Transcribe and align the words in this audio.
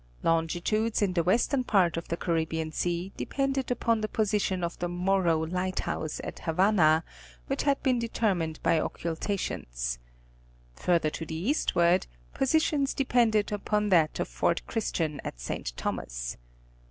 Longitudes 0.23 1.03
in, 1.03 1.13
the 1.13 1.21
western 1.21 1.63
part 1.63 1.95
of 1.95 2.07
the 2.07 2.17
Caribbean 2.17 2.71
Sea 2.71 3.11
depended 3.17 3.69
upon 3.69 4.01
the 4.01 4.07
position 4.07 4.63
of 4.63 4.75
the 4.79 4.87
Morro 4.89 5.45
light 5.45 5.81
house 5.81 6.19
at 6.23 6.39
Havana, 6.39 7.03
which 7.45 7.61
had 7.61 7.83
been 7.83 7.99
determined 7.99 8.59
by 8.63 8.79
occultations. 8.79 9.99
Further 10.75 11.11
to 11.11 11.23
the 11.23 11.35
eastward, 11.37 12.07
positions 12.33 12.95
depended 12.95 13.51
upon 13.51 13.89
that 13.89 14.19
of 14.19 14.27
Fort 14.27 14.65
Christian 14.65 15.21
at 15.23 15.39
St. 15.39 15.71
Thomas. 15.77 16.35